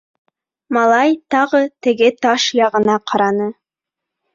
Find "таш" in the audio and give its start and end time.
2.27-2.49